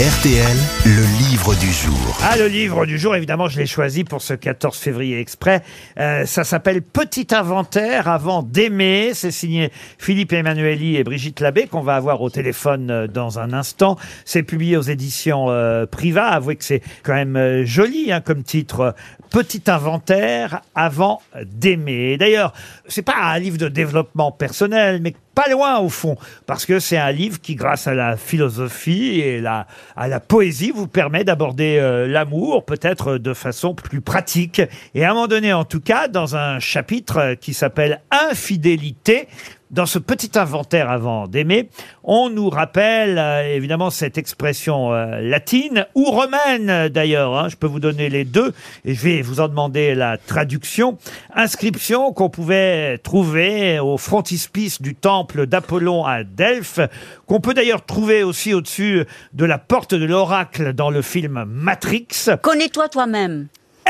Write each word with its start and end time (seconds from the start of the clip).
RTL, 0.00 0.56
le 0.86 1.28
livre 1.28 1.54
du 1.56 1.70
jour. 1.70 2.18
Ah, 2.22 2.34
le 2.38 2.46
livre 2.46 2.86
du 2.86 2.98
jour, 2.98 3.14
évidemment, 3.14 3.48
je 3.48 3.58
l'ai 3.58 3.66
choisi 3.66 4.02
pour 4.02 4.22
ce 4.22 4.32
14 4.32 4.78
février 4.78 5.20
exprès. 5.20 5.62
Euh, 5.98 6.24
ça 6.24 6.42
s'appelle 6.42 6.80
Petit 6.80 7.26
inventaire 7.32 8.08
avant 8.08 8.42
d'aimer. 8.42 9.10
C'est 9.12 9.30
signé 9.30 9.70
Philippe 9.98 10.32
Emmanueli 10.32 10.96
et 10.96 11.04
Brigitte 11.04 11.40
Labbé, 11.40 11.66
qu'on 11.66 11.82
va 11.82 11.96
avoir 11.96 12.22
au 12.22 12.30
téléphone 12.30 12.90
euh, 12.90 13.06
dans 13.08 13.40
un 13.40 13.52
instant. 13.52 13.98
C'est 14.24 14.42
publié 14.42 14.78
aux 14.78 14.82
éditions 14.82 15.50
euh, 15.50 15.84
Priva. 15.84 16.28
Avouez 16.28 16.56
que 16.56 16.64
c'est 16.64 16.80
quand 17.02 17.12
même 17.12 17.36
euh, 17.36 17.66
joli 17.66 18.10
hein, 18.10 18.22
comme 18.22 18.42
titre. 18.42 18.94
Petit 19.30 19.64
inventaire 19.66 20.62
avant 20.74 21.20
d'aimer. 21.44 22.16
D'ailleurs, 22.16 22.54
c'est 22.88 23.02
pas 23.02 23.16
un 23.16 23.38
livre 23.38 23.58
de 23.58 23.68
développement 23.68 24.32
personnel, 24.32 25.00
mais 25.02 25.14
pas 25.42 25.48
loin 25.48 25.78
au 25.78 25.88
fond, 25.88 26.16
parce 26.44 26.66
que 26.66 26.80
c'est 26.80 26.98
un 26.98 27.12
livre 27.12 27.40
qui, 27.40 27.54
grâce 27.54 27.86
à 27.86 27.94
la 27.94 28.18
philosophie 28.18 29.20
et 29.20 29.40
la, 29.40 29.66
à 29.96 30.06
la 30.06 30.20
poésie, 30.20 30.70
vous 30.70 30.86
permet 30.86 31.24
d'aborder 31.24 31.78
euh, 31.78 32.06
l'amour 32.06 32.66
peut-être 32.66 33.16
de 33.16 33.32
façon 33.32 33.74
plus 33.74 34.02
pratique. 34.02 34.60
Et 34.94 35.02
à 35.02 35.10
un 35.10 35.14
moment 35.14 35.28
donné, 35.28 35.54
en 35.54 35.64
tout 35.64 35.80
cas, 35.80 36.08
dans 36.08 36.36
un 36.36 36.58
chapitre 36.58 37.16
euh, 37.16 37.34
qui 37.36 37.54
s'appelle 37.54 38.02
Infidélité, 38.10 39.28
dans 39.70 39.86
ce 39.86 39.98
petit 39.98 40.38
inventaire 40.38 40.90
avant 40.90 41.28
d'aimer, 41.28 41.70
on 42.02 42.28
nous 42.28 42.50
rappelle 42.50 43.18
euh, 43.18 43.54
évidemment 43.54 43.90
cette 43.90 44.18
expression 44.18 44.92
euh, 44.92 45.20
latine 45.20 45.86
ou 45.94 46.04
romaine 46.04 46.68
euh, 46.70 46.88
d'ailleurs. 46.88 47.36
hein. 47.36 47.48
je 47.48 47.56
peux 47.56 47.66
vous 47.66 47.80
donner 47.80 48.08
les 48.08 48.24
deux 48.24 48.52
et 48.84 48.94
je 48.94 49.00
vais 49.00 49.22
vous 49.22 49.40
en 49.40 49.48
demander 49.48 49.94
la 49.94 50.18
traduction. 50.18 50.98
Inscription 51.34 52.12
qu'on 52.12 52.30
pouvait 52.30 52.98
trouver 52.98 53.78
au 53.78 53.96
frontispice 53.96 54.82
du 54.82 54.94
temple 54.94 55.46
d'Apollon 55.46 56.04
à 56.04 56.24
Delphes, 56.24 56.80
qu'on 57.26 57.40
peut 57.40 57.54
d'ailleurs 57.54 57.84
trouver 57.84 58.22
aussi 58.22 58.54
au-dessus 58.54 59.04
de 59.32 59.44
la 59.44 59.58
porte 59.58 59.94
de 59.94 60.04
l'oracle 60.04 60.72
dans 60.72 60.90
le 60.90 61.02
film 61.02 61.44
Matrix. 61.46 62.08
Connais-toi 62.42 62.88
toi-même. 62.88 63.46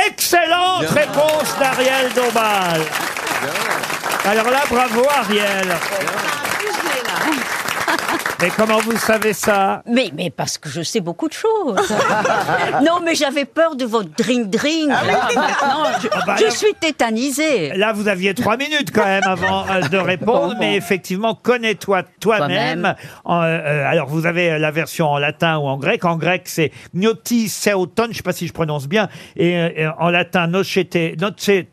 Excellente 0.08 0.84
réponse 0.86 1.58
d'Ariel 1.58 2.10
Dombal. 2.14 2.80
Alors 4.30 4.48
là, 4.48 4.60
bravo 4.70 5.02
Ariel. 5.10 5.74
Mais 8.40 8.48
comment 8.56 8.78
vous 8.78 8.96
savez 8.96 9.32
ça? 9.34 9.82
Mais, 9.86 10.10
mais 10.16 10.30
parce 10.30 10.56
que 10.56 10.68
je 10.70 10.80
sais 10.82 11.00
beaucoup 11.00 11.28
de 11.28 11.34
choses. 11.34 11.76
non, 12.86 13.00
mais 13.04 13.14
j'avais 13.14 13.44
peur 13.44 13.76
de 13.76 13.84
votre 13.84 14.08
drink-drink. 14.16 14.88
Maintenant, 14.88 15.84
je, 16.02 16.08
bah 16.26 16.36
je 16.38 16.44
là- 16.44 16.50
suis 16.50 16.72
tétanisée. 16.80 17.74
Là, 17.74 17.92
vous 17.92 18.08
aviez 18.08 18.32
trois 18.34 18.56
minutes 18.56 18.92
quand 18.94 19.04
même 19.04 19.24
avant 19.24 19.66
euh, 19.68 19.80
de 19.88 19.98
répondre, 19.98 20.56
mais 20.58 20.74
effectivement, 20.76 21.34
connais-toi 21.34 22.04
toi-même. 22.20 22.80
Toi-même. 22.82 22.94
En, 23.24 23.42
euh, 23.42 23.46
euh, 23.46 23.90
alors, 23.90 24.08
vous 24.08 24.24
avez 24.24 24.58
la 24.58 24.70
version 24.70 25.08
en 25.10 25.18
latin 25.18 25.58
ou 25.58 25.66
en 25.66 25.76
grec. 25.76 26.04
En 26.06 26.16
grec, 26.16 26.42
c'est 26.46 26.72
gnoti 26.94 27.48
seauton, 27.50 28.04
je 28.04 28.08
ne 28.08 28.14
sais 28.14 28.22
pas 28.22 28.32
si 28.32 28.46
je 28.46 28.52
prononce 28.54 28.88
bien, 28.88 29.08
et, 29.36 29.56
euh, 29.58 29.68
et 29.76 29.86
en 29.86 30.08
latin, 30.08 30.46
nocete, 30.46 31.20
nocete 31.20 31.68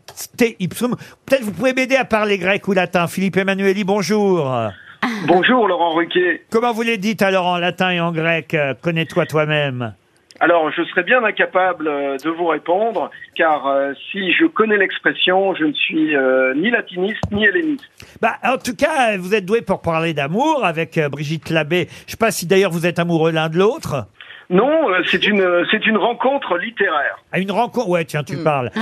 ipsum. 0.59 0.95
Peut-être 1.25 1.43
vous 1.43 1.51
pouvez 1.51 1.73
m'aider 1.73 1.95
à 1.95 2.03
parler 2.05 2.37
grec 2.37 2.67
ou 2.67 2.73
latin. 2.73 3.07
Philippe 3.07 3.37
Emmanueli, 3.37 3.83
bonjour. 3.85 4.53
Bonjour 5.27 5.67
Laurent 5.67 5.93
Ruquier. 5.95 6.43
Comment 6.51 6.73
vous 6.73 6.81
les 6.83 6.97
dites 6.97 7.21
alors 7.21 7.45
en 7.45 7.57
latin 7.57 7.91
et 7.91 7.99
en 7.99 8.11
grec 8.11 8.53
euh, 8.53 8.73
Connais-toi 8.81 9.25
toi-même. 9.25 9.93
Alors, 10.39 10.69
je 10.71 10.83
serais 10.83 11.03
bien 11.03 11.23
incapable 11.23 11.87
euh, 11.87 12.17
de 12.17 12.29
vous 12.29 12.45
répondre, 12.45 13.09
car 13.35 13.65
euh, 13.65 13.93
si 14.11 14.31
je 14.33 14.45
connais 14.45 14.77
l'expression, 14.77 15.55
je 15.55 15.65
ne 15.65 15.73
suis 15.73 16.15
euh, 16.15 16.53
ni 16.53 16.69
latiniste 16.69 17.23
ni 17.31 17.43
helléniste. 17.45 17.83
Bah, 18.21 18.35
en 18.43 18.57
tout 18.57 18.75
cas, 18.75 19.17
vous 19.17 19.33
êtes 19.33 19.45
doué 19.45 19.61
pour 19.61 19.81
parler 19.81 20.13
d'amour 20.13 20.63
avec 20.63 20.97
euh, 20.99 21.09
Brigitte 21.09 21.49
Labbé. 21.49 21.87
Je 22.05 22.11
sais 22.11 22.17
pas 22.17 22.29
si 22.29 22.45
d'ailleurs 22.45 22.71
vous 22.71 22.85
êtes 22.85 22.99
amoureux 22.99 23.31
l'un 23.31 23.49
de 23.49 23.57
l'autre. 23.57 24.05
Non, 24.49 24.89
euh, 24.89 25.01
c'est 25.11 25.25
une 25.25 25.65
c'est 25.69 25.85
une 25.85 25.97
rencontre 25.97 26.57
littéraire. 26.57 27.17
À 27.31 27.39
une 27.39 27.51
rencontre, 27.51 27.89
ouais, 27.89 28.05
tiens, 28.05 28.23
tu 28.23 28.37
parles. 28.37 28.71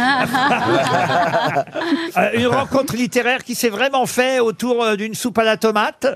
Euh, 2.17 2.29
une 2.33 2.47
rencontre 2.47 2.95
littéraire 2.95 3.43
qui 3.43 3.55
s'est 3.55 3.69
vraiment 3.69 4.05
fait 4.05 4.39
autour 4.39 4.83
euh, 4.83 4.95
d'une 4.95 5.13
soupe 5.13 5.37
à 5.37 5.43
la 5.43 5.57
tomate? 5.57 6.07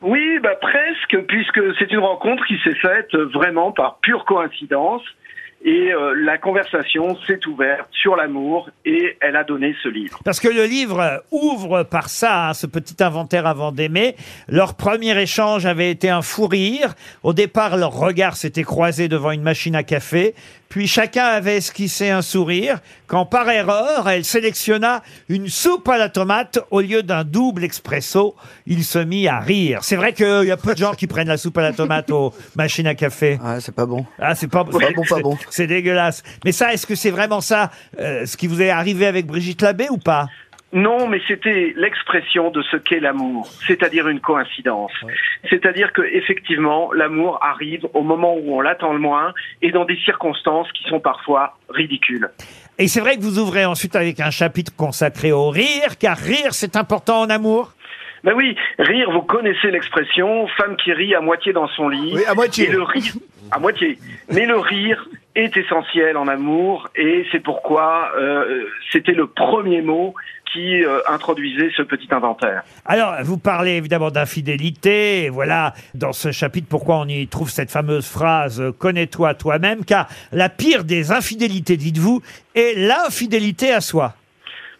Oui, 0.00 0.38
bah 0.42 0.54
presque, 0.60 1.26
puisque 1.26 1.60
c'est 1.78 1.90
une 1.92 2.00
rencontre 2.00 2.44
qui 2.46 2.58
s'est 2.64 2.74
faite 2.74 3.14
euh, 3.14 3.28
vraiment 3.32 3.72
par 3.72 3.98
pure 4.00 4.24
coïncidence. 4.24 5.02
Et 5.64 5.92
euh, 5.92 6.14
la 6.24 6.38
conversation 6.38 7.16
s'est 7.26 7.40
ouverte 7.46 7.88
sur 7.90 8.14
l'amour 8.14 8.70
et 8.84 9.16
elle 9.20 9.34
a 9.36 9.42
donné 9.42 9.74
ce 9.82 9.88
livre. 9.88 10.20
Parce 10.24 10.38
que 10.38 10.48
le 10.48 10.64
livre 10.64 11.24
ouvre 11.32 11.82
par 11.82 12.08
ça, 12.08 12.48
hein, 12.48 12.54
ce 12.54 12.66
petit 12.66 13.02
inventaire 13.02 13.46
avant 13.46 13.72
d'aimer. 13.72 14.14
Leur 14.48 14.74
premier 14.74 15.20
échange 15.20 15.66
avait 15.66 15.90
été 15.90 16.10
un 16.10 16.22
fou 16.22 16.46
rire. 16.46 16.94
Au 17.24 17.32
départ, 17.32 17.76
leurs 17.76 17.92
regards 17.92 18.36
s'étaient 18.36 18.62
croisés 18.62 19.08
devant 19.08 19.32
une 19.32 19.42
machine 19.42 19.74
à 19.74 19.82
café. 19.82 20.34
Puis 20.68 20.86
chacun 20.86 21.24
avait 21.24 21.56
esquissé 21.56 22.10
un 22.10 22.20
sourire, 22.20 22.80
quand 23.06 23.24
par 23.24 23.48
erreur, 23.48 24.06
elle 24.08 24.24
sélectionna 24.24 25.02
une 25.30 25.48
soupe 25.48 25.88
à 25.88 25.96
la 25.96 26.10
tomate 26.10 26.58
au 26.70 26.82
lieu 26.82 27.02
d'un 27.02 27.24
double 27.24 27.64
expresso. 27.64 28.36
Il 28.66 28.84
se 28.84 28.98
mit 28.98 29.28
à 29.28 29.38
rire. 29.38 29.78
C'est 29.82 29.96
vrai 29.96 30.12
qu'il 30.12 30.44
y 30.44 30.50
a 30.50 30.58
peu 30.58 30.74
de 30.74 30.78
gens 30.78 30.92
qui 30.92 31.06
prennent 31.06 31.28
la 31.28 31.38
soupe 31.38 31.56
à 31.56 31.62
la 31.62 31.72
tomate 31.72 32.10
aux 32.10 32.34
machines 32.56 32.86
à 32.86 32.94
café. 32.94 33.38
Ah, 33.42 33.60
c'est 33.60 33.74
pas 33.74 33.86
bon. 33.86 34.04
Ah, 34.18 34.34
c'est 34.34 34.48
pas, 34.48 34.62
Pas 34.64 34.90
bon, 34.94 35.04
pas 35.08 35.20
bon. 35.20 35.38
C'est 35.50 35.66
dégueulasse. 35.66 36.22
Mais 36.44 36.52
ça, 36.52 36.72
est-ce 36.72 36.86
que 36.86 36.94
c'est 36.94 37.10
vraiment 37.10 37.40
ça, 37.40 37.70
euh, 37.98 38.26
ce 38.26 38.36
qui 38.36 38.46
vous 38.46 38.62
est 38.62 38.70
arrivé 38.70 39.06
avec 39.06 39.26
Brigitte 39.26 39.62
Labbé 39.62 39.88
ou 39.90 39.98
pas? 39.98 40.26
Non, 40.72 41.08
mais 41.08 41.20
c'était 41.26 41.72
l'expression 41.76 42.50
de 42.50 42.62
ce 42.70 42.76
qu'est 42.76 43.00
l'amour, 43.00 43.48
c'est-à-dire 43.66 44.06
une 44.08 44.20
coïncidence. 44.20 44.92
C'est-à-dire 45.48 45.94
que 45.94 46.02
effectivement, 46.02 46.92
l'amour 46.92 47.38
arrive 47.42 47.86
au 47.94 48.02
moment 48.02 48.36
où 48.36 48.54
on 48.54 48.60
l'attend 48.60 48.92
le 48.92 48.98
moins 48.98 49.32
et 49.62 49.70
dans 49.70 49.86
des 49.86 49.96
circonstances 50.04 50.70
qui 50.72 50.84
sont 50.84 51.00
parfois 51.00 51.56
ridicules. 51.70 52.28
Et 52.78 52.86
c'est 52.86 53.00
vrai 53.00 53.16
que 53.16 53.22
vous 53.22 53.38
ouvrez 53.38 53.64
ensuite 53.64 53.96
avec 53.96 54.20
un 54.20 54.30
chapitre 54.30 54.72
consacré 54.76 55.32
au 55.32 55.48
rire, 55.48 55.96
car 55.98 56.18
rire, 56.18 56.52
c'est 56.52 56.76
important 56.76 57.22
en 57.22 57.30
amour. 57.30 57.72
Ben 58.24 58.34
oui, 58.36 58.54
rire, 58.78 59.10
vous 59.10 59.22
connaissez 59.22 59.70
l'expression, 59.70 60.46
femme 60.48 60.76
qui 60.76 60.92
rit 60.92 61.14
à 61.14 61.20
moitié 61.22 61.54
dans 61.54 61.68
son 61.68 61.88
lit. 61.88 62.12
Oui, 62.14 62.24
à 62.26 62.34
moitié. 62.34 62.68
Et 62.68 62.72
le 62.72 62.82
rire, 62.82 63.14
à 63.50 63.58
moitié. 63.58 63.98
Mais 64.30 64.44
le 64.44 64.58
rire 64.58 65.08
est 65.34 65.56
essentiel 65.56 66.16
en 66.16 66.26
amour 66.28 66.88
et 66.96 67.26
c'est 67.30 67.40
pourquoi 67.40 68.10
euh, 68.18 68.64
c'était 68.92 69.12
le 69.12 69.26
premier 69.26 69.82
mot 69.82 70.14
qui 70.52 70.82
euh, 70.82 71.00
introduisait 71.08 71.70
ce 71.76 71.82
petit 71.82 72.08
inventaire. 72.10 72.62
Alors, 72.86 73.14
vous 73.22 73.38
parlez 73.38 73.72
évidemment 73.72 74.10
d'infidélité, 74.10 75.28
voilà, 75.28 75.74
dans 75.94 76.12
ce 76.12 76.32
chapitre, 76.32 76.66
pourquoi 76.68 76.98
on 76.98 77.06
y 77.06 77.26
trouve 77.28 77.50
cette 77.50 77.70
fameuse 77.70 78.08
phrase 78.08 78.60
euh, 78.60 78.72
«Connais-toi 78.78 79.34
toi-même», 79.34 79.84
car 79.86 80.08
la 80.32 80.48
pire 80.48 80.84
des 80.84 81.12
infidélités, 81.12 81.76
dites-vous, 81.76 82.22
est 82.54 82.78
l'infidélité 82.78 83.72
à 83.72 83.80
soi. 83.80 84.14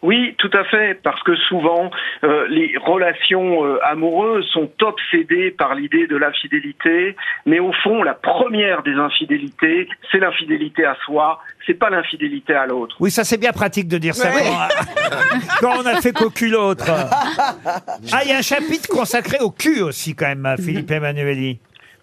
Oui, 0.02 0.34
tout 0.38 0.50
à 0.52 0.64
fait, 0.64 1.00
parce 1.02 1.20
que 1.24 1.34
souvent 1.34 1.90
euh, 2.22 2.46
les 2.48 2.76
relations 2.76 3.64
euh, 3.64 3.78
amoureuses 3.84 4.46
sont 4.52 4.70
obsédées 4.82 5.50
par 5.50 5.74
l'idée 5.74 6.06
de 6.06 6.16
l'infidélité, 6.16 7.16
mais 7.46 7.58
au 7.58 7.72
fond, 7.72 8.02
la 8.02 8.14
première 8.14 8.82
des 8.82 8.94
infidélités, 8.94 9.88
c'est 10.10 10.18
l'infidélité 10.18 10.84
à 10.84 10.96
soi, 11.04 11.40
c'est 11.66 11.74
pas 11.74 11.90
l'infidélité 11.90 12.54
à 12.54 12.66
l'autre. 12.66 12.96
Oui, 13.00 13.10
ça 13.10 13.24
c'est 13.24 13.38
bien 13.38 13.52
pratique 13.52 13.88
de 13.88 13.98
dire 13.98 14.14
ça 14.14 14.30
quand, 14.30 14.68
quand 15.60 15.82
on 15.82 15.86
a 15.86 16.00
fait 16.00 16.12
qu'au 16.12 16.30
cul 16.30 16.50
l'autre. 16.50 16.86
Ah, 18.12 18.20
il 18.24 18.30
y 18.30 18.32
a 18.32 18.38
un 18.38 18.42
chapitre 18.42 18.88
consacré 18.88 19.38
au 19.40 19.50
cul 19.50 19.82
aussi 19.82 20.14
quand 20.14 20.26
même, 20.26 20.56
Philippe 20.58 20.90
Emmanueli. 20.90 21.58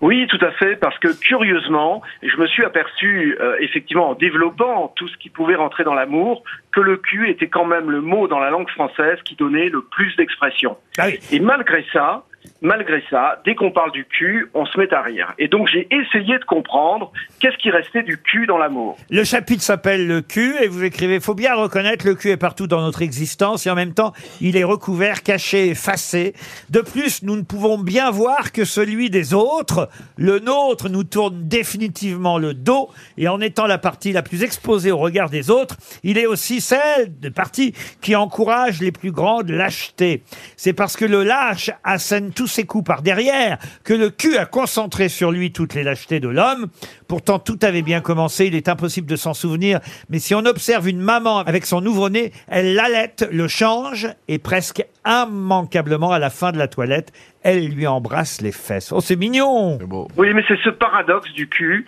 Oui, 0.05 0.27
tout 0.27 0.45
à 0.45 0.51
fait, 0.51 0.75
parce 0.75 0.99
que 0.99 1.07
curieusement, 1.19 2.03
je 2.21 2.37
me 2.37 2.45
suis 2.45 2.63
aperçu, 2.63 3.35
euh, 3.41 3.55
effectivement, 3.59 4.09
en 4.09 4.13
développant 4.13 4.93
tout 4.95 5.07
ce 5.07 5.17
qui 5.17 5.31
pouvait 5.31 5.55
rentrer 5.55 5.83
dans 5.83 5.95
l'amour, 5.95 6.43
que 6.71 6.79
le 6.79 6.97
cul 6.97 7.27
était 7.27 7.47
quand 7.47 7.65
même 7.65 7.89
le 7.89 8.01
mot 8.01 8.27
dans 8.27 8.37
la 8.37 8.51
langue 8.51 8.69
française 8.69 9.17
qui 9.25 9.35
donnait 9.35 9.67
le 9.67 9.81
plus 9.81 10.15
d'expression. 10.15 10.77
Ah 10.99 11.07
oui. 11.07 11.19
Et 11.31 11.39
malgré 11.39 11.83
ça, 11.91 12.23
malgré 12.61 13.03
ça, 13.09 13.41
dès 13.45 13.55
qu'on 13.55 13.71
parle 13.71 13.91
du 13.91 14.05
cul, 14.05 14.49
on 14.53 14.65
se 14.65 14.77
met 14.79 14.93
à 14.93 15.01
rire. 15.01 15.33
Et 15.37 15.47
donc 15.47 15.67
j'ai 15.71 15.87
essayé 15.91 16.37
de 16.37 16.45
comprendre 16.45 17.11
qu'est-ce 17.39 17.57
qui 17.57 17.69
restait 17.69 18.03
du 18.03 18.17
cul 18.17 18.45
dans 18.47 18.57
l'amour. 18.57 18.97
Le 19.09 19.23
chapitre 19.23 19.63
s'appelle 19.63 20.07
Le 20.07 20.21
cul 20.21 20.55
et 20.61 20.67
vous 20.67 20.83
écrivez 20.83 21.19
Faut 21.19 21.35
bien 21.35 21.55
reconnaître 21.55 22.05
le 22.05 22.15
cul 22.15 22.29
est 22.29 22.37
partout 22.37 22.67
dans 22.67 22.81
notre 22.81 23.01
existence 23.01 23.65
et 23.65 23.69
en 23.69 23.75
même 23.75 23.93
temps 23.93 24.13
il 24.41 24.57
est 24.57 24.63
recouvert, 24.63 25.23
caché, 25.23 25.69
effacé. 25.69 26.33
De 26.69 26.81
plus, 26.81 27.23
nous 27.23 27.35
ne 27.35 27.43
pouvons 27.43 27.77
bien 27.77 28.11
voir 28.11 28.51
que 28.51 28.65
celui 28.65 29.09
des 29.09 29.33
autres. 29.33 29.89
Le 30.17 30.39
nôtre 30.39 30.89
nous 30.89 31.03
tourne 31.03 31.47
définitivement 31.47 32.37
le 32.37 32.53
dos 32.53 32.89
et 33.17 33.27
en 33.27 33.41
étant 33.41 33.67
la 33.67 33.77
partie 33.77 34.11
la 34.11 34.23
plus 34.23 34.43
exposée 34.43 34.91
au 34.91 34.97
regard 34.97 35.29
des 35.29 35.49
autres, 35.49 35.77
il 36.03 36.17
est 36.17 36.25
aussi 36.25 36.61
celle 36.61 37.17
de 37.19 37.29
partie 37.29 37.73
qui 38.01 38.15
encourage 38.15 38.81
les 38.81 38.91
plus 38.91 39.11
grandes 39.11 39.49
lâchetés. 39.49 40.23
C'est 40.57 40.73
parce 40.73 40.95
que 40.95 41.05
le 41.05 41.23
lâche 41.23 41.71
assène 41.83 42.31
tous 42.35 42.47
ses 42.47 42.65
coups 42.65 42.85
par 42.85 43.01
derrière, 43.01 43.57
que 43.83 43.93
le 43.93 44.09
cul 44.11 44.37
a 44.37 44.45
concentré 44.45 45.09
sur 45.09 45.31
lui 45.31 45.51
toutes 45.51 45.73
les 45.73 45.83
lâchetés 45.83 46.19
de 46.19 46.27
l'homme. 46.27 46.67
Pourtant, 47.07 47.39
tout 47.39 47.57
avait 47.63 47.81
bien 47.81 48.01
commencé, 48.01 48.45
il 48.45 48.55
est 48.55 48.69
impossible 48.69 49.07
de 49.07 49.15
s'en 49.15 49.33
souvenir, 49.33 49.79
mais 50.09 50.19
si 50.19 50.35
on 50.35 50.45
observe 50.45 50.87
une 50.87 51.01
maman 51.01 51.39
avec 51.39 51.65
son 51.65 51.81
nouveau-né, 51.81 52.31
elle 52.47 52.75
l'allaite, 52.75 53.27
le 53.31 53.47
change, 53.47 54.07
et 54.27 54.37
presque 54.37 54.85
immanquablement, 55.05 56.11
à 56.11 56.19
la 56.19 56.29
fin 56.29 56.51
de 56.51 56.57
la 56.57 56.67
toilette, 56.67 57.11
elle 57.43 57.67
lui 57.67 57.87
embrasse 57.87 58.41
les 58.41 58.51
fesses. 58.51 58.91
Oh, 58.91 58.99
c'est 58.99 59.15
mignon 59.15 59.77
Oui, 60.17 60.33
mais 60.33 60.43
c'est 60.47 60.59
ce 60.63 60.69
paradoxe 60.69 61.31
du 61.33 61.47
cul 61.47 61.85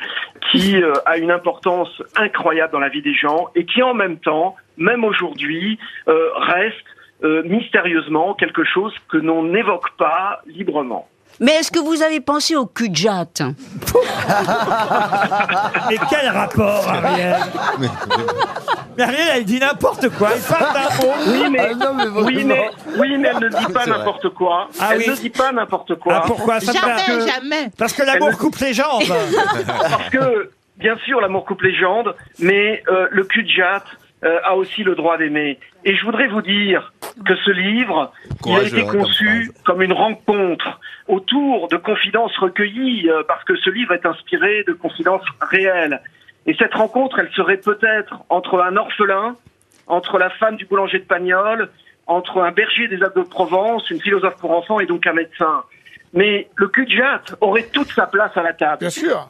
qui 0.52 0.76
euh, 0.82 0.94
a 1.06 1.18
une 1.18 1.32
importance 1.32 1.90
incroyable 2.16 2.72
dans 2.72 2.80
la 2.80 2.90
vie 2.90 3.02
des 3.02 3.16
gens 3.16 3.50
et 3.56 3.66
qui 3.66 3.82
en 3.82 3.94
même 3.94 4.18
temps, 4.18 4.56
même 4.78 5.04
aujourd'hui, 5.04 5.80
euh, 6.08 6.30
reste 6.36 6.86
euh, 7.24 7.44
mystérieusement 7.46 8.34
quelque 8.36 8.64
chose 8.64 8.94
que 9.10 9.18
l'on 9.18 9.44
n'évoque 9.44 9.90
pas 9.98 10.42
librement. 10.46 11.08
Mais 11.40 11.52
est-ce 11.54 11.72
que 11.72 11.80
vous 11.80 12.02
avez 12.02 12.20
pensé 12.20 12.56
au 12.56 12.66
cul 12.66 12.90
de 12.90 12.96
jatte 12.96 13.44
Mais 15.90 15.98
quel 16.10 16.30
rapport, 16.30 16.88
Ariel? 16.88 17.36
Mais 18.98 19.04
Ariel, 19.04 19.28
elle 19.36 19.46
dit 19.46 19.60
n'importe 19.60 20.10
quoi, 20.18 20.30
elle 20.34 20.42
parle 20.42 20.74
d'un 20.74 21.06
mot. 21.06 21.14
Oui, 21.28 21.50
mais, 21.52 21.60
Ah 21.60 21.76
non, 21.76 21.94
mais 21.94 22.06
vraiment. 22.06 22.26
oui, 22.26 22.44
mais, 22.44 22.70
oui, 22.98 23.18
mais 23.20 23.30
elle 23.30 23.44
ne 23.44 23.50
dit 23.50 23.72
pas 23.74 23.86
n'importe 23.86 24.30
quoi. 24.30 24.68
Ah 24.80 24.90
elle 24.94 25.00
oui. 25.00 25.10
ne 25.10 25.16
dit 25.16 25.30
pas 25.30 25.52
n'importe 25.52 25.96
quoi. 25.96 26.16
Ah, 26.16 26.24
pourquoi? 26.26 26.60
Ça 26.60 26.72
Jamais, 26.72 27.28
jamais. 27.28 27.70
Parce 27.78 27.94
que 27.94 28.02
l'amour 28.04 28.36
coupe 28.38 28.58
les 28.58 28.74
jambes 28.74 29.04
Parce 29.68 30.10
que, 30.10 30.52
bien 30.78 30.98
sûr, 31.06 31.22
l'amour 31.22 31.46
coupe 31.46 31.62
les 31.62 31.76
jambes, 31.76 32.16
mais 32.40 32.82
euh, 32.88 33.08
le 33.12 33.24
cul 33.26 33.44
de 33.44 33.50
jatte 33.50 33.86
euh, 34.28 34.40
a 34.44 34.56
aussi 34.56 34.84
le 34.84 34.96
droit 34.96 35.18
d'aimer. 35.18 35.58
Et 35.86 35.96
je 35.96 36.06
voudrais 36.06 36.28
vous 36.28 36.42
dire 36.42 36.92
que 37.26 37.36
ce 37.38 37.52
livre, 37.52 38.12
il 38.46 38.56
a 38.56 38.64
été 38.64 38.82
hein, 38.82 38.86
comme 38.86 39.02
conçu 39.02 39.52
comme 39.66 39.82
une 39.82 39.94
rencontre 39.94 40.80
autour 41.08 41.70
de 41.70 41.78
confidences 41.78 42.36
recueillies, 42.38 43.10
euh, 43.10 43.24
parce 43.26 43.44
que 43.46 43.56
ce 43.56 43.70
livre 43.70 43.94
est 43.94 44.06
inspiré 44.06 44.64
de 44.68 44.74
confidences 44.74 45.26
réelles. 45.40 46.02
Et 46.46 46.54
cette 46.56 46.74
rencontre, 46.74 47.20
elle 47.20 47.30
serait 47.32 47.58
peut-être 47.58 48.20
entre 48.30 48.62
un 48.62 48.76
orphelin, 48.76 49.38
entre 49.88 50.18
la 50.18 50.30
femme 50.30 50.58
du 50.58 50.66
boulanger 50.66 51.00
de 51.00 51.06
Pagnol, 51.06 51.70
entre 52.06 52.42
un 52.42 52.52
berger 52.52 52.90
des 52.90 53.02
Alpes 53.02 53.18
de 53.18 53.22
Provence, 53.22 53.90
une 53.90 54.02
philosophe 54.02 54.38
pour 54.38 54.52
enfants 54.52 54.82
et 54.82 54.86
donc 54.86 55.08
un 55.08 55.14
médecin. 55.14 55.64
Mais 56.14 56.50
le 56.56 56.68
cul 56.70 56.86
de 56.86 56.92
jatte 56.92 57.36
aurait 57.42 57.68
toute 57.72 57.92
sa 57.94 58.08
place 58.08 58.32
à 58.36 58.42
la 58.42 58.54
table. 58.54 58.78
Bien 58.80 58.90
sûr. 58.90 59.30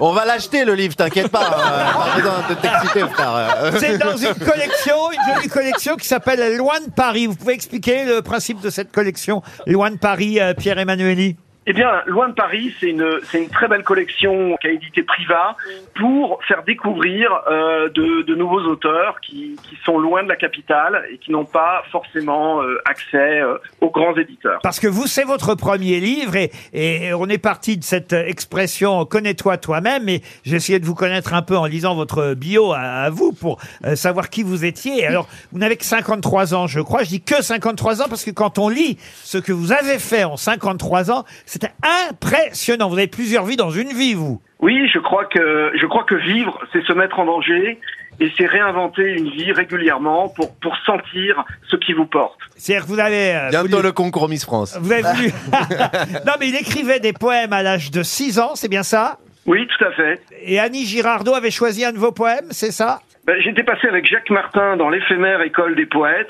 On 0.00 0.12
va 0.12 0.24
l'acheter 0.24 0.64
le 0.64 0.74
livre, 0.74 0.94
t'inquiète 0.96 1.28
pas. 1.28 1.40
euh, 1.46 1.92
pas 1.92 2.16
besoin 2.16 2.48
de 2.48 2.54
t'exciter, 2.54 3.00
frère. 3.12 3.34
euh. 3.36 3.72
C'est 3.78 3.98
dans 3.98 4.16
une 4.16 4.34
collection, 4.34 4.96
une 5.12 5.34
jolie 5.34 5.48
collection 5.48 5.96
qui 5.96 6.06
s'appelle 6.06 6.56
Loin 6.56 6.80
de 6.80 6.90
Paris. 6.90 7.26
Vous 7.26 7.36
pouvez 7.36 7.54
expliquer 7.54 8.04
le 8.04 8.20
principe 8.22 8.60
de 8.60 8.70
cette 8.70 8.92
collection 8.92 9.42
Loin 9.66 9.90
de 9.90 9.96
Paris, 9.98 10.40
euh, 10.40 10.54
Pierre 10.54 10.78
Emmanueli 10.78 11.36
Eh 11.64 11.72
bien, 11.72 12.02
Loin 12.06 12.28
de 12.28 12.34
Paris, 12.34 12.74
c'est 12.80 12.88
une, 12.90 13.20
c'est 13.30 13.40
une 13.40 13.48
très 13.48 13.68
belle 13.68 13.84
collection 13.84 14.56
qu'a 14.60 14.70
édité 14.70 15.04
Priva 15.04 15.56
pour 15.94 16.40
faire 16.48 16.64
découvrir 16.64 17.30
euh, 17.48 17.88
de, 17.90 18.22
de 18.22 18.34
nouveaux 18.34 18.62
auteurs 18.62 19.20
qui, 19.20 19.56
qui 19.62 19.78
sont 19.84 19.96
loin 19.96 20.24
de 20.24 20.28
la 20.28 20.34
capitale 20.34 21.04
et 21.12 21.18
qui 21.18 21.30
n'ont 21.30 21.44
pas 21.44 21.84
forcément 21.92 22.60
euh, 22.62 22.78
accès 22.84 23.40
euh, 23.40 23.58
aux 23.80 23.90
grands 23.90 24.16
éditeurs. 24.16 24.58
Parce 24.64 24.80
que 24.80 24.88
vous, 24.88 25.06
c'est 25.06 25.22
votre 25.22 25.54
premier 25.54 26.00
livre 26.00 26.34
et, 26.34 26.50
et 26.72 27.14
on 27.14 27.28
est 27.28 27.38
parti 27.38 27.76
de 27.76 27.84
cette 27.84 28.12
expression 28.12 29.04
connais-toi 29.04 29.56
toi-même 29.58 30.08
et 30.08 30.22
j'ai 30.44 30.56
essayé 30.56 30.80
de 30.80 30.84
vous 30.84 30.96
connaître 30.96 31.32
un 31.32 31.42
peu 31.42 31.56
en 31.56 31.66
lisant 31.66 31.94
votre 31.94 32.34
bio 32.34 32.72
à, 32.72 32.80
à 32.80 33.10
vous 33.10 33.32
pour 33.32 33.60
euh, 33.84 33.94
savoir 33.94 34.30
qui 34.30 34.42
vous 34.42 34.64
étiez. 34.64 35.06
Alors, 35.06 35.28
vous 35.52 35.60
n'avez 35.60 35.76
que 35.76 35.84
53 35.84 36.54
ans, 36.54 36.66
je 36.66 36.80
crois. 36.80 37.04
Je 37.04 37.10
dis 37.10 37.22
que 37.22 37.40
53 37.40 38.02
ans 38.02 38.06
parce 38.08 38.24
que 38.24 38.32
quand 38.32 38.58
on 38.58 38.68
lit 38.68 38.98
ce 39.22 39.38
que 39.38 39.52
vous 39.52 39.70
avez 39.70 40.00
fait 40.00 40.24
en 40.24 40.36
53 40.36 41.12
ans, 41.12 41.24
c'était 41.52 41.72
impressionnant. 42.08 42.88
Vous 42.88 42.96
avez 42.96 43.08
plusieurs 43.08 43.44
vies 43.44 43.56
dans 43.56 43.70
une 43.70 43.88
vie, 43.92 44.14
vous. 44.14 44.40
Oui, 44.60 44.88
je 44.92 44.98
crois 44.98 45.26
que 45.26 45.70
je 45.78 45.84
crois 45.86 46.04
que 46.04 46.14
vivre, 46.14 46.58
c'est 46.72 46.82
se 46.86 46.94
mettre 46.94 47.18
en 47.18 47.26
danger 47.26 47.78
et 48.20 48.32
c'est 48.38 48.46
réinventer 48.46 49.02
une 49.18 49.28
vie 49.28 49.52
régulièrement 49.52 50.30
pour 50.30 50.54
pour 50.56 50.74
sentir 50.86 51.44
ce 51.70 51.76
qui 51.76 51.92
vous 51.92 52.06
porte. 52.06 52.38
C'est-à-dire 52.56 52.86
que 52.86 52.90
vous 52.90 52.98
avez... 53.00 53.34
euh, 53.34 53.48
Bientôt 53.50 53.68
voulu- 53.68 53.82
le 53.82 53.92
concours 53.92 54.30
Miss 54.30 54.44
France. 54.46 54.78
Vous 54.80 54.92
avez 54.92 55.02
voulu... 55.02 55.28
non, 56.26 56.32
mais 56.40 56.48
il 56.48 56.56
écrivait 56.56 57.00
des 57.00 57.12
poèmes 57.12 57.52
à 57.52 57.62
l'âge 57.62 57.90
de 57.90 58.02
6 58.02 58.38
ans, 58.38 58.52
c'est 58.54 58.68
bien 58.68 58.82
ça? 58.82 59.18
Oui, 59.44 59.66
tout 59.66 59.84
à 59.84 59.92
fait. 59.92 60.22
Et 60.42 60.58
Annie 60.58 60.86
Girardot 60.86 61.34
avait 61.34 61.50
choisi 61.50 61.84
un 61.84 61.92
de 61.92 61.98
vos 61.98 62.12
poèmes, 62.12 62.46
c'est 62.50 62.72
ça? 62.72 63.00
Ben, 63.26 63.36
J'étais 63.40 63.62
passé 63.62 63.86
avec 63.86 64.06
Jacques 64.08 64.30
Martin 64.30 64.76
dans 64.76 64.90
l'éphémère 64.90 65.42
école 65.42 65.76
des 65.76 65.86
poètes 65.86 66.26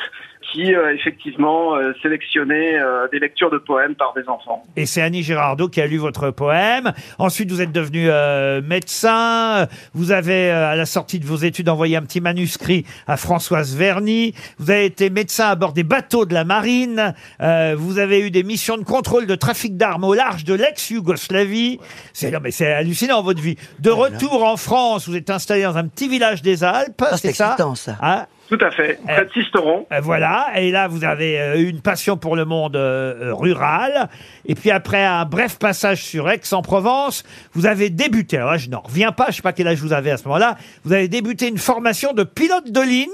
qui 0.52 0.74
euh, 0.74 0.94
effectivement 0.94 1.76
euh, 1.76 1.92
sélectionnait 2.02 2.76
euh, 2.76 3.06
des 3.10 3.18
lectures 3.18 3.50
de 3.50 3.58
poèmes 3.58 3.94
par 3.94 4.12
des 4.12 4.28
enfants. 4.28 4.64
Et 4.76 4.86
c'est 4.86 5.00
Annie 5.00 5.22
Girardot 5.22 5.68
qui 5.68 5.80
a 5.80 5.86
lu 5.86 5.96
votre 5.98 6.30
poème. 6.30 6.92
Ensuite, 7.18 7.50
vous 7.50 7.62
êtes 7.62 7.72
devenu 7.72 8.10
euh, 8.10 8.60
médecin. 8.60 9.66
Vous 9.94 10.10
avez, 10.12 10.50
euh, 10.50 10.72
à 10.72 10.76
la 10.76 10.84
sortie 10.84 11.20
de 11.20 11.24
vos 11.24 11.36
études, 11.36 11.68
envoyé 11.68 11.96
un 11.96 12.02
petit 12.02 12.20
manuscrit 12.20 12.84
à 13.06 13.16
Françoise 13.16 13.76
Verny. 13.76 14.34
Vous 14.58 14.70
avez 14.70 14.84
été 14.84 15.10
médecin 15.10 15.48
à 15.48 15.54
bord 15.54 15.72
des 15.72 15.84
bateaux 15.84 16.26
de 16.26 16.34
la 16.34 16.44
marine. 16.44 17.14
Euh, 17.40 17.74
vous 17.78 17.98
avez 17.98 18.20
eu 18.20 18.30
des 18.30 18.42
missions 18.42 18.76
de 18.76 18.84
contrôle 18.84 19.26
de 19.26 19.36
trafic 19.36 19.76
d'armes 19.76 20.04
au 20.04 20.14
large 20.14 20.44
de 20.44 20.54
l'ex-Yougoslavie. 20.54 21.78
C'est 22.12 22.30
non, 22.30 22.40
mais 22.42 22.50
c'est 22.50 22.72
hallucinant 22.72 23.22
votre 23.22 23.40
vie. 23.40 23.56
De 23.78 23.90
retour 23.90 24.44
en 24.44 24.56
France, 24.56 25.08
vous 25.08 25.16
êtes 25.16 25.30
installé 25.30 25.62
dans 25.62 25.78
un 25.78 25.86
petit 25.86 26.08
village 26.08 26.42
des 26.42 26.64
Alpes. 26.64 26.81
Ah, 27.00 27.06
c'est 27.12 27.28
c'est 27.28 27.32
ça 27.34 27.46
excitant, 27.52 27.74
ça. 27.74 27.96
Hein 28.02 28.26
Tout 28.48 28.58
à 28.60 28.70
fait. 28.70 28.98
Près 29.06 29.24
de 29.24 29.30
Sisteron. 29.32 29.86
euh, 29.92 30.00
Voilà, 30.02 30.48
et 30.56 30.70
là 30.70 30.88
vous 30.88 31.04
avez 31.04 31.40
euh, 31.40 31.68
une 31.68 31.80
passion 31.80 32.16
pour 32.16 32.36
le 32.36 32.44
monde 32.44 32.76
euh, 32.76 33.30
euh, 33.30 33.34
rural, 33.34 34.08
et 34.46 34.54
puis 34.54 34.70
après 34.70 35.04
un 35.04 35.24
bref 35.24 35.58
passage 35.58 36.02
sur 36.02 36.28
Aix-en-Provence, 36.28 37.24
vous 37.54 37.66
avez 37.66 37.90
débuté, 37.90 38.36
alors 38.36 38.52
là 38.52 38.58
je 38.58 38.68
n'en 38.68 38.80
reviens 38.80 39.12
pas, 39.12 39.26
je 39.30 39.36
sais 39.36 39.42
pas 39.42 39.52
quel 39.52 39.68
âge 39.68 39.78
vous 39.80 39.92
avez 39.92 40.10
à 40.10 40.16
ce 40.16 40.24
moment-là, 40.24 40.56
vous 40.84 40.92
avez 40.92 41.08
débuté 41.08 41.48
une 41.48 41.58
formation 41.58 42.12
de 42.12 42.24
pilote 42.24 42.70
de 42.70 42.80
ligne, 42.80 43.08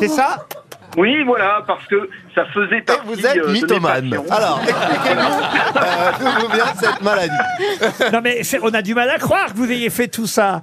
c'est 0.00 0.08
ça? 0.08 0.46
Oui, 0.96 1.22
voilà, 1.24 1.62
parce 1.66 1.86
que 1.86 2.08
ça 2.34 2.44
faisait 2.46 2.78
Et 2.78 2.82
partie 2.82 3.06
vous 3.06 3.26
êtes 3.26 3.36
euh, 3.38 3.52
mythomane. 3.52 4.14
Alors, 4.30 4.60
expliquez-nous 4.62 5.20
euh, 5.76 6.12
d'où 6.18 6.40
vous 6.46 6.52
vient 6.52 6.74
cette 6.74 7.02
maladie. 7.02 7.32
Non 8.12 8.20
mais 8.22 8.42
c'est- 8.42 8.58
on 8.62 8.72
a 8.74 8.82
du 8.82 8.94
mal 8.94 9.08
à 9.10 9.18
croire 9.18 9.46
que 9.52 9.56
vous 9.58 9.70
ayez 9.70 9.90
fait 9.90 10.08
tout 10.08 10.26
ça. 10.26 10.62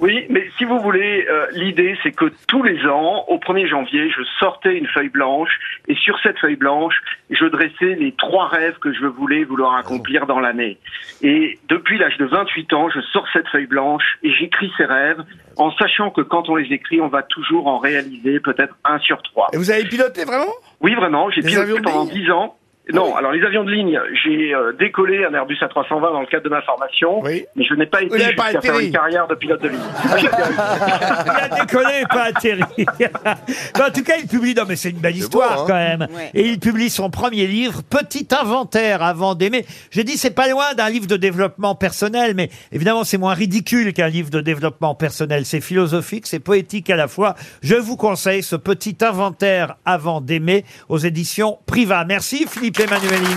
Oui, 0.00 0.24
mais 0.30 0.48
si 0.56 0.64
vous 0.64 0.78
voulez, 0.80 1.26
euh, 1.28 1.46
l'idée 1.52 1.96
c'est 2.02 2.12
que 2.12 2.32
tous 2.48 2.62
les 2.62 2.86
ans, 2.86 3.24
au 3.28 3.38
1er 3.38 3.66
janvier, 3.68 4.10
je 4.10 4.22
sortais 4.38 4.76
une 4.76 4.86
feuille 4.86 5.08
blanche 5.10 5.50
et 5.88 5.94
sur 5.96 6.18
cette 6.22 6.38
feuille 6.38 6.56
blanche, 6.56 6.94
je 7.30 7.44
dressais 7.46 7.96
les 7.98 8.12
trois 8.16 8.48
rêves 8.48 8.78
que 8.78 8.92
je 8.92 9.04
voulais 9.06 9.44
vouloir 9.44 9.74
accomplir 9.76 10.26
dans 10.26 10.40
l'année. 10.40 10.78
Et 11.22 11.58
depuis 11.68 11.98
l'âge 11.98 12.16
de 12.18 12.24
28 12.26 12.72
ans, 12.72 12.88
je 12.88 13.00
sors 13.12 13.26
cette 13.32 13.48
feuille 13.48 13.66
blanche 13.66 14.04
et 14.22 14.32
j'écris 14.32 14.70
ces 14.76 14.84
rêves 14.84 15.22
en 15.58 15.70
sachant 15.72 16.10
que 16.10 16.20
quand 16.20 16.48
on 16.50 16.56
les 16.56 16.70
écrit, 16.72 17.00
on 17.00 17.08
va 17.08 17.22
toujours 17.22 17.66
en 17.66 17.78
réaliser 17.78 18.40
peut-être 18.40 18.74
un 18.84 18.98
sur 18.98 19.22
trois. 19.22 19.48
Et 19.56 19.58
vous 19.58 19.70
avez 19.70 19.84
piloté 19.84 20.24
vraiment? 20.26 20.52
Oui, 20.82 20.94
vraiment, 20.94 21.30
j'ai 21.30 21.40
piloté 21.40 21.62
avions 21.62 21.76
de 21.76 21.82
pendant 21.82 22.04
ligne 22.04 22.12
10 22.24 22.30
ans. 22.30 22.56
Non, 22.92 23.16
alors 23.16 23.32
les 23.32 23.44
avions 23.44 23.64
de 23.64 23.70
ligne, 23.72 24.00
j'ai 24.24 24.54
euh, 24.54 24.72
décollé 24.78 25.24
un 25.24 25.34
Airbus 25.34 25.56
A320 25.60 26.00
dans 26.12 26.20
le 26.20 26.26
cadre 26.26 26.44
de 26.44 26.48
ma 26.48 26.62
formation, 26.62 27.20
Oui. 27.20 27.44
mais 27.56 27.64
je 27.64 27.74
n'ai 27.74 27.86
pas 27.86 28.00
été 28.02 28.16
jusqu'à 28.16 28.60
faire 28.60 28.78
une 28.78 28.92
carrière 28.92 29.26
de 29.26 29.34
pilote 29.34 29.60
de 29.60 29.68
ligne. 29.70 29.80
Il 30.20 30.28
a 30.28 31.48
décollé 31.60 32.02
et 32.02 32.06
pas 32.06 32.24
atterri. 32.26 32.60
Mais 32.86 33.82
en 33.82 33.90
tout 33.90 34.02
cas, 34.04 34.14
il 34.22 34.28
publie, 34.28 34.54
non 34.54 34.62
mais 34.68 34.76
c'est 34.76 34.90
une 34.90 34.98
belle 34.98 35.16
histoire 35.16 35.56
beau, 35.56 35.60
hein. 35.62 35.64
quand 35.66 35.74
même. 35.74 36.06
Ouais. 36.14 36.30
Et 36.34 36.46
il 36.46 36.58
publie 36.60 36.88
son 36.90 37.10
premier 37.10 37.46
livre, 37.46 37.82
Petit 37.82 38.28
inventaire 38.30 39.02
avant 39.02 39.34
d'aimer. 39.34 39.64
J'ai 39.90 40.04
dit 40.04 40.16
c'est 40.16 40.34
pas 40.34 40.48
loin 40.48 40.74
d'un 40.74 40.88
livre 40.88 41.06
de 41.06 41.16
développement 41.16 41.74
personnel, 41.74 42.34
mais 42.36 42.50
évidemment 42.72 43.04
c'est 43.04 43.18
moins 43.18 43.34
ridicule 43.34 43.92
qu'un 43.92 44.08
livre 44.08 44.30
de 44.30 44.40
développement 44.40 44.94
personnel. 44.94 45.44
C'est 45.44 45.60
philosophique, 45.60 46.26
c'est 46.26 46.40
poétique 46.40 46.88
à 46.90 46.96
la 46.96 47.08
fois. 47.08 47.34
Je 47.62 47.74
vous 47.74 47.96
conseille 47.96 48.42
ce 48.42 48.56
Petit 48.56 48.96
inventaire 49.02 49.76
avant 49.84 50.20
d'aimer 50.20 50.64
aux 50.88 50.98
éditions 50.98 51.58
Priva. 51.66 52.04
Merci 52.04 52.46
Philippe 52.48 52.75
Emmanueli. 52.78 53.36